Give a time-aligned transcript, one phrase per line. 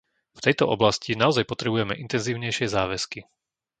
[0.37, 3.19] V tejto oblasti naozaj potrebujeme intenzívnejšie záväzky.